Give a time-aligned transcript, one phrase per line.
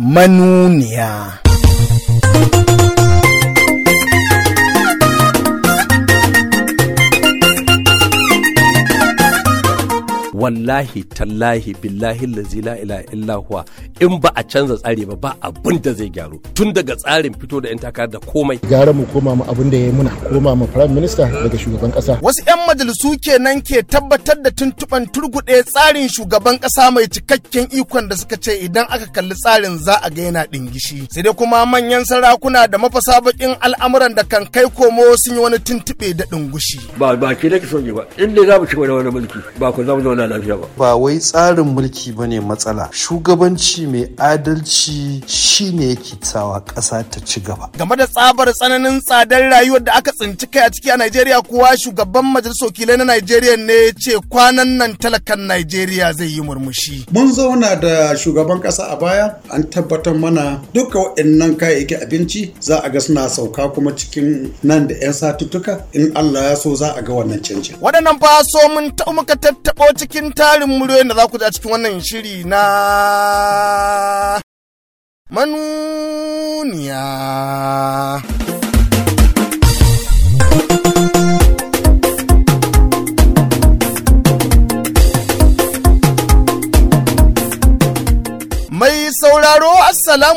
[0.00, 1.36] manuniya.
[10.40, 13.64] Wallahi tallahi billahi lazi la ilaha illa huwa.
[14.00, 16.36] In ba a canza tsari ba ba abin da zai gyaru.
[16.56, 18.56] Tun daga tsarin fito da yan takara da komai.
[18.70, 22.12] Gara mu koma mu abin da ya muna koma mu prime minister daga shugaban kasa
[22.24, 28.08] Wasu 'yan majalisu kenan ke tabbatar da tuntuɓan turguɗe tsarin shugaban ƙasa mai cikakken ikon
[28.08, 30.98] da suka ce idan aka kalli tsarin za a ga yana ɗingishi.
[31.12, 35.40] Sai dai kuma manyan sarakuna da mafasa bakin al'amuran da kan kai komo sun yi
[35.40, 36.78] wani tuntuɓe da ɗingushi.
[36.98, 38.06] ba ba ke nake son yi ba.
[38.18, 40.66] In dai za mu ci da wani mulki ba ku za mu zauna lafiya ba.
[40.78, 42.88] Ba wai tsarin mulki ba ne matsala.
[42.92, 47.70] Shugabanci mai adalci shine yake sawa ƙasa ta ci gaba.
[47.76, 51.76] Game da tsabar tsananin tsadar rayuwar da aka tsinci kai a ciki a Najeriya kuwa
[51.76, 57.06] shugaban majalisar wakilai na Najeriya ne ya ce kwanan nan talakan Najeriya zai yi murmushi.
[57.12, 62.78] mun zauna da shugaban kasa a baya an tabbatar mana duka waɗannan kayayyakin abinci za
[62.84, 65.84] a ga suna sauka kuma cikin nan da 'yan satuttuka.
[65.92, 67.76] In allah ya so za a ga wannan canjin.
[67.80, 69.84] Waɗannan fa so mun taɓa muka tattaɓo
[70.20, 72.62] cikin tarin muryoyin da za ku ji a cikin wannan shiri na
[75.30, 77.04] manuniya.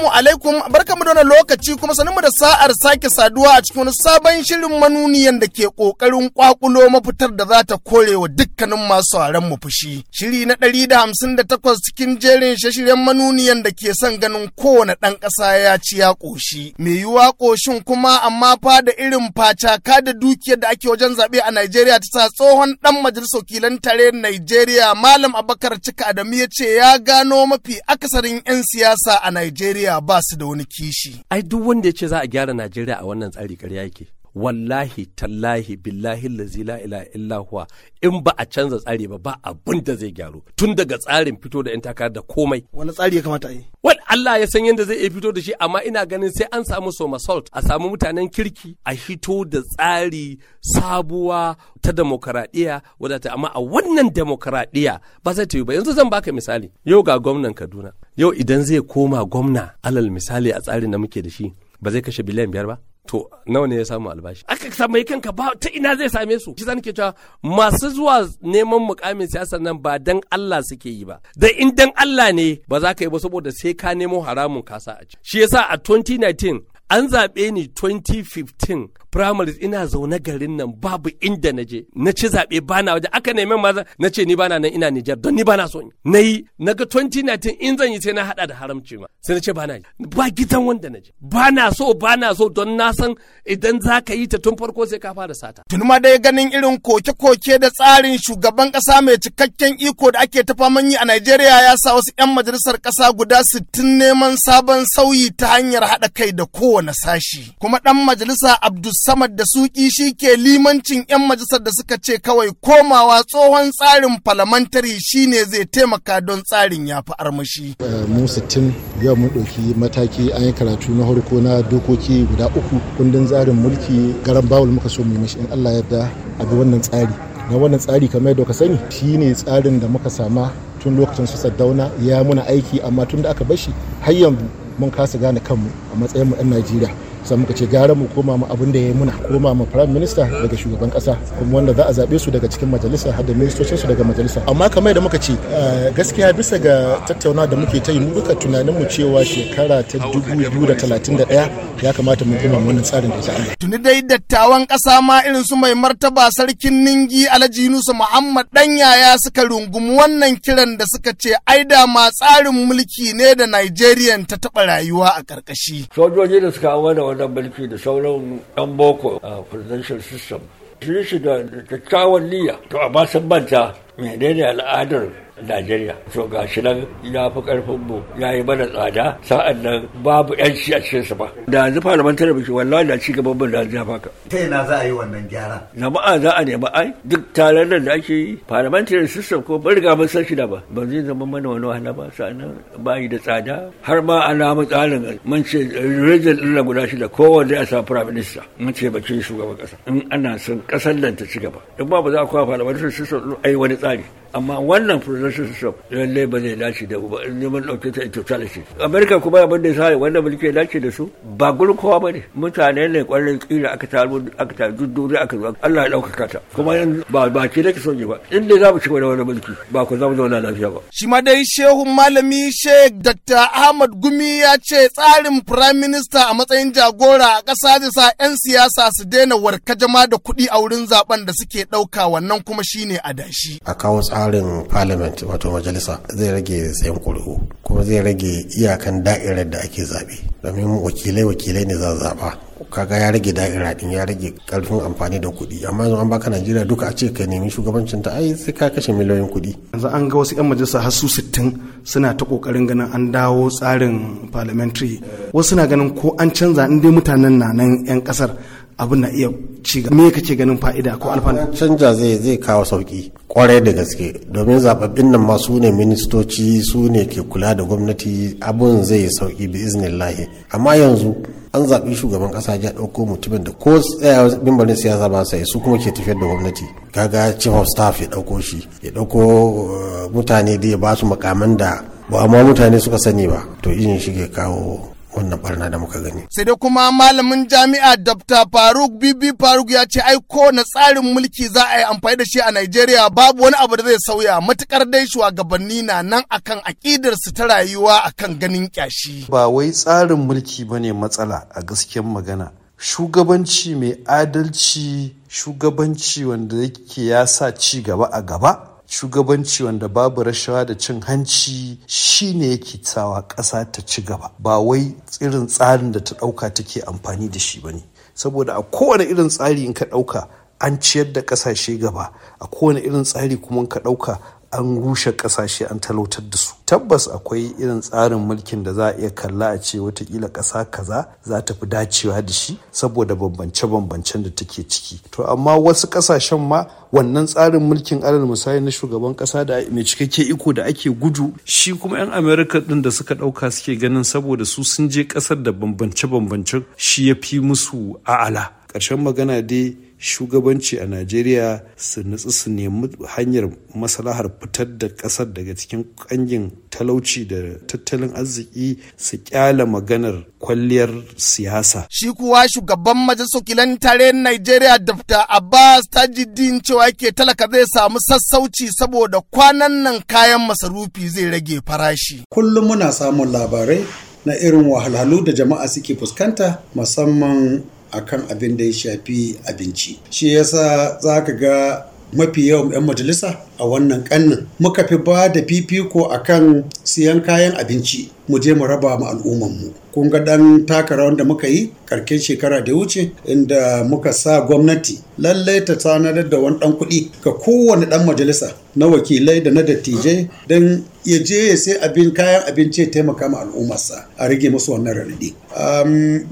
[0.04, 3.80] Assalamu alaikum barkamu da wannan lokaci kuma sanin mu da sa'ar sake saduwa a cikin
[3.80, 8.88] wani sabon shirin manuniyan da ke ƙoƙarin kwakulo mafitar da za ta kore wa dukkanin
[8.88, 10.04] masu sauraron mu fushi.
[10.12, 14.50] Shiri na ɗari da hamsin da takwas cikin jerin shashiryen manuniyan da ke son ganin
[14.58, 16.74] kowane ɗan ƙasa ya ci ya ƙoshi.
[16.78, 21.40] Mai yiwuwa ƙoshin kuma amma fa da irin facaka da dukiyar da ake wajen zaɓe
[21.48, 26.48] a Najeriya ta sa tsohon ɗan majalisar wakilan tare Najeriya Malam Abakar Cika Adamu ya
[26.52, 31.22] ce ya gano mafi akasarin 'yan siyasa a Najeriya ba su da wani kishi.
[31.30, 35.06] ai duk wanda ya ce za a gyara najeriya a wannan tsari ƙarya yake wallahi
[35.16, 36.80] tallahi billahi lazi la
[37.16, 37.68] illa huwa.
[38.02, 40.42] In ba a canza tsari ba ba abin da zai gyaru.
[40.58, 42.62] Tun daga tsarin fito da yan takara da komai.
[42.74, 43.64] Wani tsari ya kamata a yi?
[43.84, 46.64] wal Allah ya san yadda zai iya fito da shi amma ina ganin sai an
[46.70, 47.50] samu soma salt.
[47.54, 53.34] A samu mutanen kirki a hito da tsari sabuwa ta demokaradiyya wadata.
[53.34, 54.94] Amma a wannan demokaradiyya
[55.24, 55.74] ba zai ta yi ba.
[55.76, 56.68] Yanzu zan baka misali.
[56.86, 57.92] Yau ga gwamnan Kaduna.
[58.18, 62.02] Yau idan zai koma gwamna alal misali a tsarin da muke da shi ba zai
[62.02, 62.78] kashe biliyan biyar ba?
[63.08, 64.44] To nawa ne ya samu albashi?
[64.48, 66.54] Aka samu kanka ba ta ina zai same su?
[66.58, 71.20] Shi ke cewa masu zuwa neman mukamin siyasar nan ba dan Allah suke yi ba.
[71.36, 74.64] Da in dan Allah ne ba za ka yi ba saboda sai ka nemo haramun
[74.64, 80.56] kasa a ci shi yasa a 2019 an zaɓe ni 2015 primaries ina zaune garin
[80.58, 81.86] nan babu inda na je.
[81.96, 83.08] Na ci zaɓe bana waje.
[83.12, 85.90] Aka neman maza na ce ni bana nan ina Nijar don ni bana so yi.
[86.06, 89.06] Na yi na ga 2019 in zan yi sai na haɗa da haramci ma.
[89.26, 89.84] Sai na ce bana yi.
[90.16, 91.12] Ba gidan wanda na je.
[91.22, 93.14] Bana so bana so don na san
[93.54, 95.62] idan za ka yi ta tun farko sai ka fara sata.
[95.70, 100.42] Tuni ma dai ganin irin koke-koke da tsarin shugaban ƙasa mai cikakken iko da ake
[100.48, 104.82] ta faman yi a Najeriya ya sa wasu 'yan majalisar ƙasa guda 60 neman sabon
[104.96, 107.54] sauyi ta hanyar haɗa kai da kowane sashi.
[107.62, 108.58] Kuma ɗan majalisa
[109.04, 114.18] Abdulsamad da Suki shi ke limancin 'yan majalisar da suka ce kawai komawa tsohon tsarin
[114.26, 117.76] falamantari shine zai taimaka don tsarin ya fi armashi.
[117.80, 118.72] Eh, mu 60
[119.04, 123.56] yau mun ɗauki mataki an yi karatu na harko na dokoki guda uku kundin tsarin
[123.56, 126.02] mulki garan bawul muka so mu mashi in Allah yarda
[126.40, 127.14] a bi wannan tsari
[127.52, 131.38] na wannan tsari kamar yadda ka sani shine tsarin da muka sama tun lokacin su
[131.38, 133.72] saddauna ya muna aiki amma tun da aka bashi
[134.02, 134.46] har yanzu
[134.80, 136.90] mun kasa gane kanmu a matsayin mu 'yan Najeriya
[137.24, 139.94] sai muka ce gara mu koma mu abin da ya yi muna koma mu prime
[139.94, 143.34] minister daga shugaban kasa kuma wanda za a zaɓe su daga cikin majalisa har da
[143.34, 146.76] ministocin su daga majalisa amma kamar da muka ce eh, gaskiya bisa ga
[147.08, 151.50] tattauna da muke ta yi mu duka tunanin mu cewa shekara ta 2031
[151.84, 155.56] ya kamata mu koma wannan tsarin da Allah Tuni dai dattawan ƙasa ma irin su
[155.56, 161.12] mai martaba sarkin Ningi Alhaji Yunusu Muhammad ɗan yaya suka rungumi wannan kiran da suka
[161.22, 165.88] ce ai da ma tsarin mulki ne da Nigerian ta taɓa rayuwa a ƙarƙashi.
[165.96, 170.42] sojoji da suka hawa wannan mulki da sauran yan boko a presidential system.
[170.82, 172.56] Yi shi da kyakkyawan niyya.
[172.70, 175.06] To amma sun manta menene al'adar
[175.42, 175.96] Najeriya.
[176.14, 179.18] So ga shi nan ya fi ƙarfin mu ya yi mana tsada.
[179.24, 181.28] Sa'an nan babu yanci a cikin su ba.
[181.50, 184.10] Da yanzu parliamentary biki wallahi da ci gaban mu da ya faka.
[184.30, 186.94] ta ina za a yi wannan gyaran Jama'a za a nemi ai.
[187.08, 190.46] Duk taron nan da ake yi parliamentary system ko ban riga mun san shi da
[190.46, 190.62] ba.
[190.70, 192.12] Ba zai zama mana wani wahala ba.
[192.16, 193.72] Sa'an nan ba yi da tsada.
[193.82, 198.08] Har ma ana mu tsarin mun ce region ɗin guda shida kowanne a samu prime
[198.14, 199.76] minister mun ce bakin shugaban ƙasa.
[199.88, 201.58] In ana son ƙasar nan ta ci gaba.
[201.80, 205.74] In ba ba za a kawo parliamentary system ai wani tsari amma wannan presidential system
[205.92, 207.18] lallai ba zai dace da ba.
[207.28, 210.80] In neman ɗauke ta totality america kuma abin da ya sa wannan mulki ya dace
[210.82, 212.24] da su ba gurin kowa ba ne.
[212.36, 215.54] Mutane ne kwarin kila aka taru aka taru duk duniya aka zo.
[215.62, 216.40] Allah ya ɗaukaka ta.
[216.56, 216.74] Kuma
[217.14, 218.18] ba ba ke nake son yi ba.
[218.32, 220.70] In dai za mu ci gaba da wannan mulki ba ku za mu zauna lafiya
[220.74, 220.80] ba.
[220.92, 226.34] Shi ma dai shehun malami sheikh dr ahmad gumi ya ce tsarin prime minister a
[226.34, 230.88] matsayin jagora a ƙasa zai sa 'yan siyasa su daina warkajama da kuɗi a wurin
[230.90, 232.10] zaɓen da suke ɗauka.
[232.10, 233.60] Wannan kuma shine adashi.
[233.66, 234.23] A kawo tsarin
[234.70, 240.16] parliament wato majalisa zai rage sayan kuri'u kuma zai rage iyakan da'irar da ake zaɓe.
[240.44, 242.30] Domin wakilai wakilai ne za zaɓa.
[242.72, 245.66] Kaga ya rage da'ira din ya rage ƙarfin amfani da kuɗi.
[245.68, 248.70] Amma yanzu an baka najeriya duka a ce ka nemi shugabancin ta ai sai ka
[248.70, 249.52] kashe miliyoyin kuɗi.
[249.74, 251.54] Yanzu an ga wasu 'yan majalisa har su sittin
[251.84, 255.02] suna ta ƙoƙarin ganin an dawo tsarin parliamentary.
[255.34, 258.32] Wasu na ganin ko an canza in dai mutanen na nan 'yan ƙasar
[258.78, 259.30] abin na iya
[259.64, 261.52] ci me kake ganin fa'ida ko alfanu?
[261.54, 264.14] Canja zai zai kawo sauƙi ƙwarai da gaske.
[264.32, 268.38] Domin zababbin nan ma su ne ministoci su ne ke kula da gwamnati.
[268.42, 270.28] Abun zai sauƙi bi iznillahi.
[270.52, 271.16] Amma yanzu
[271.54, 275.60] an zaɓi shugaban ƙasa ya ɗauko mutumin da ko tsaya bimbarin siyasa ba sai su
[275.60, 276.66] kuma ke tafiyar da gwamnati.
[276.92, 281.58] Kaga chief of staff ya ɗauko shi ya ɗauko mutane da ya ba su makaman
[281.58, 283.44] da ba amma mutane suka sani ba.
[283.62, 286.24] To yin shi ke kawo wannan barna da muka gani.
[286.30, 288.46] Sai dai kuma malamin jami'a Dr.
[288.52, 290.18] Faruk Bibi Faruk ya ce ai
[290.54, 293.84] na tsarin mulki za a yi amfani da shi a Najeriya babu wani abu da
[293.84, 299.26] zai sauya matuƙar dai shugabanni na nan akan akidar su ta rayuwa akan ganin kyashi.
[299.30, 302.52] Ba wai tsarin mulki ba ne matsala a gaskiyar magana.
[302.78, 308.73] Shugabanci mai adalci shugabanci wanda yake ya sa ci gaba a gaba.
[308.98, 314.32] Shugabanci wanda babu rashawa da cin hanci shine yake sawa ƙasa ta ci gaba.
[314.40, 317.84] Ba wai irin tsarin da ta ɗauka take amfani da shi ba ne
[318.16, 320.28] saboda a kowane irin tsari in ka ɗauka
[320.62, 324.20] an ciyar da ƙasashe gaba a kowane irin tsari kuma ka ɗauka
[324.54, 326.54] an rushe ƙasashe an talautar da su.
[326.66, 331.08] Tabbas akwai irin tsarin mulkin da za a iya kalla a ce wataƙila ƙasa kaza
[331.24, 335.00] za ta fi dacewa da shi saboda bambance-bambancen da take ciki.
[335.12, 339.84] To amma wasu ƙasashen ma wannan tsarin mulkin alal misali na shugaban ƙasa da mai
[339.84, 344.04] cikakke iko da ake gudu shi kuma 'yan amerika din da suka ɗauka suke ganin
[344.04, 348.50] saboda su sun je ƙasar da bambance-bambance shi ya fi musu a'ala.
[348.74, 355.34] Ƙarshen magana dai shugabanci a najeriya su nutsu su nemi hanyar maslahar fitar da ƙasar
[355.34, 357.36] daga cikin kangin talauci da
[357.68, 361.88] tattalin arziki su kyala maganar kwalliyar siyasa.
[361.90, 365.26] Shi kuwa shugaban majalisar wakilan tarayyar najeriya dr.
[365.30, 371.62] Abbas tajiddin cewa ke talaka zai samu sassauci saboda kwanan nan kayan masarufi zai rage
[371.66, 372.24] farashi.
[372.30, 373.80] Kullum muna samun labarai
[374.26, 380.00] na irin wahalhalu da jama'a suke fuskanta musamman akan abin da ya shafi abinci.
[380.10, 385.30] Shi yasa za ka ga mafi yawan 'yan majalisa a wannan kannin muka fi ba
[385.32, 388.12] da fifiko akan siyan kayan abinci.
[388.28, 389.68] Mu je mu raba mu al'ummanmu.
[389.94, 394.42] Kun ga dan taka rawan da muka yi karken shekara da wuce inda muka sa
[394.48, 399.52] gwamnati lallai ta tanadar da wani dan kuɗi ga kowane dan majalisa na wakilai da
[399.52, 404.28] na dattijai don ya je ya sai abin kayan abinci ya taimaka ma al'ummarsa a
[404.28, 405.30] rage musu wannan radadi.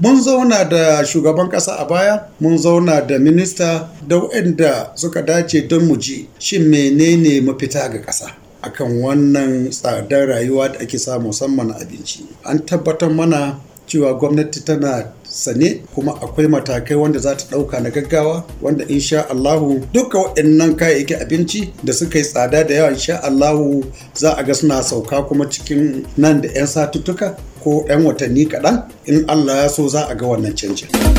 [0.00, 5.68] mun zauna da shugaban ƙasa a baya mun zauna da minista da waɗanda suka dace
[5.68, 8.26] don mu ji shin menene mafita ga ƙasa
[8.62, 15.04] akan wannan tsadar rayuwa da ake samu musamman abinci an tabbatar mana cewa gwamnati tana
[15.28, 20.76] sane kuma akwai matakai wanda za ta ɗauka na gaggawa wanda insha Allahu duka waɗannan
[20.76, 25.22] kayayyakin abinci da suka yi tsada da yawa insha Allahu za a ga suna sauka
[25.22, 30.06] kuma cikin nan da 'yan satuttuka ko 'yan watanni kaɗan in Allah ya so za
[30.08, 31.11] a ga wannan canjin.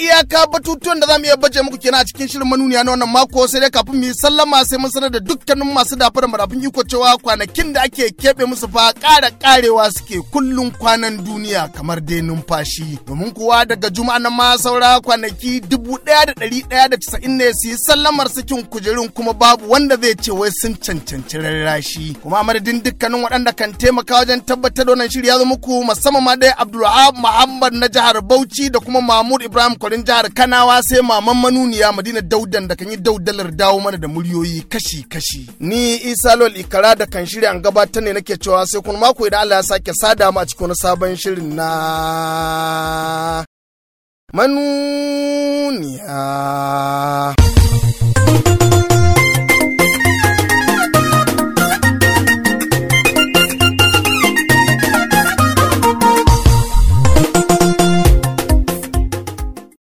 [0.00, 3.08] Iyaka batutuwan da za mu iya baje muku kenan a cikin shirin manuniya na wannan
[3.12, 3.48] mako.
[3.48, 6.62] Sai dai kafin mu yi sallama sai mun sanar da dukkanin masu dafa da marafin
[6.64, 12.00] iko cewa kwanakin da ake keɓe musu fa ƙara ƙarewa suke kullum kwanan duniya kamar
[12.00, 12.98] dai numfashi.
[13.06, 17.36] Domin kuwa daga juma'a na ma saura kwanaki dubu ɗaya da ɗari ɗaya da casa'in
[17.36, 22.14] ne su yi sallamar sakin kujerun kuma babu wanda zai ce wai sun cancanci rarrashi.
[22.22, 25.84] Kuma a madadin dukkanin waɗanda kan taimaka wajen tabbatar da wannan shiri ya zo muku
[25.84, 30.82] musamman ma dai Abdulwahab Muhammad na jihar Bauchi da kuma Mahmud Ibrahim farin jihar Kanawa
[30.82, 35.46] sai maman manuniya Madina Daudan da kan yi daudalar dawo mana da muryoyi kashi-kashi.
[35.60, 39.26] Ni Isa Lol Ikara da kan shirya an gabatar ne nake cewa sai kun mako
[39.26, 41.68] idan Allah ya sake sada mu a cikin wani sabon shirin na
[44.32, 46.20] manuniya.